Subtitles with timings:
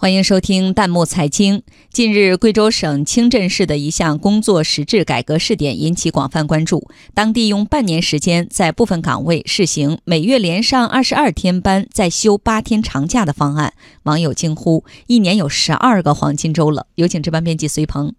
[0.00, 1.62] 欢迎收听弹幕财经。
[1.90, 6.88] 近日，贵州省清镇市的一项工作实质改革试点引起广泛关注。
[7.12, 13.74] 当地用半年时间，在部分岗位试行每月连上二十二天班，再休八天长假的方案，
[14.04, 18.14] 网友惊呼：“一年有十二个黄金周了！”有请值班编辑随鹏。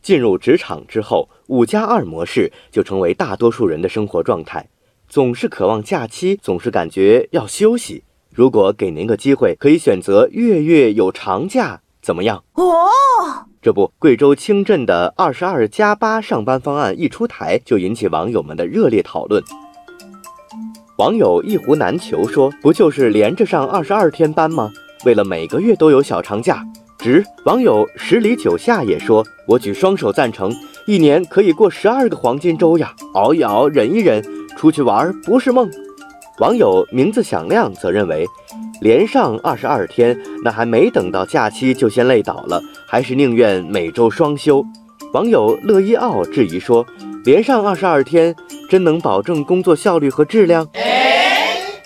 [0.00, 4.68] 进入职场之后，五加二模式就成为大多数人的生活状态，
[5.08, 8.04] 总是渴望假期，总是感觉要休息。
[8.34, 12.42] 如果给您个机会，可以选择月月有长假，怎么样？
[12.54, 12.64] 哦，
[13.60, 19.42] 这不，贵州清镇的二十二加八上班方案一出台，就引起网友们的热烈讨论。
[20.96, 24.72] 网友一壶难求说：“不就是连着上二十二天班吗？
[25.04, 26.64] 为了每个月都有小长假，
[26.96, 30.50] 值。”网友十里九下也说：“我举双手赞成，
[30.86, 34.24] 一年可以过十二个黄金周呀，熬一熬，忍一忍，
[34.56, 35.70] 出去玩不是梦。”
[36.42, 38.26] 网友名字响亮则认为，
[38.80, 44.60] 连上二十二天，那还没等到假期就先累倒了，还是宁愿每周双休。
[45.12, 46.84] 网友乐一奥质疑说，
[47.24, 48.34] 连上二十二天，
[48.68, 50.66] 真能保证工作效率和质量？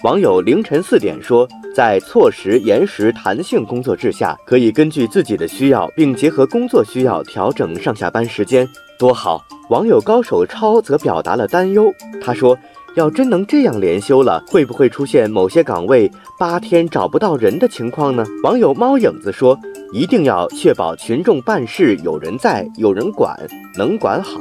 [0.03, 8.67] 网友凌晨四点说，在错时、延时、弹性工作制下，可以根据自己的需要，并结合工作需要调整上下班时间，
[8.99, 9.45] 多好！
[9.69, 12.59] 网友高手超则表达了担忧，他说。
[12.97, 18.25] 要真能这样连休了，会不会出现某些岗位八天找不到人的情况呢？
[18.43, 19.59] 网友猫影子说
[19.93, 23.39] ：“一定要确保群众办事有人在、有人管，
[23.77, 24.41] 能管好。”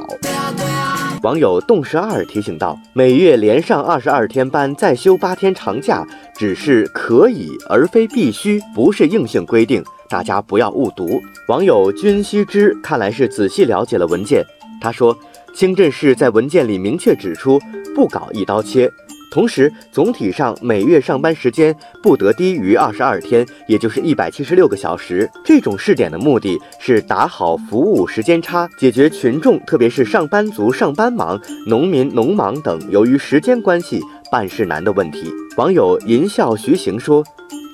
[1.22, 14.42] 网友洞十二提醒道：“每月连上二十二天班，再休八天长假，只是可以而非必须，不是硬性规定，大家不要误读。”网友君熙之看来是仔细了解了文件，
[14.80, 15.16] 他说。
[15.54, 17.58] 清镇市在文件里明确指出，
[17.94, 18.90] 不搞一刀切，
[19.32, 25.26] 同时总体上每月上班时间不得低于二十二天，也就是一百七十六个小时。
[25.42, 35.32] 这种试点的目的是打好服务时间差，解决群众，特别是上班族上班忙、农民农忙等由于时间关系办事难的问题。
[35.56, 37.24] 网友淫笑徐行说：“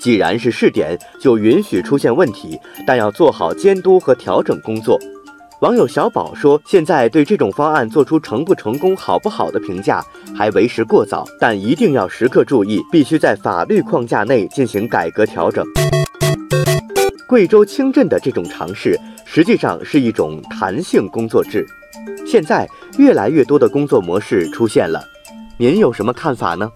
[0.01, 4.97] 既然是试点，就允许出现问题，但要做好监督和调整工作。”
[5.63, 10.05] 网友小宝说：“现在对这种方案做出成不成功、好不好的评价
[10.37, 15.65] 还为时过早，但一定要时刻注意，必须在法律框架内进行改革调整。”
[17.29, 21.65] 贵州清镇的这种尝试，实际上是一种弹性工作制。
[22.27, 22.69] 现在
[22.99, 25.01] 越来越多的工作模式出现了，
[25.59, 26.69] 您有什么看法呢？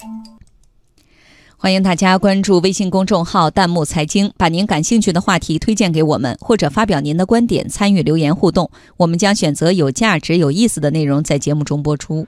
[1.59, 8.71] 欢迎大家关注微信公众号“弹幕财经”，把您感兴趣的话题推荐给我们，或者发表您的观点，参与留言互动。
[8.99, 12.27] 我们将选择有价值、有意思的内容在节目中播出。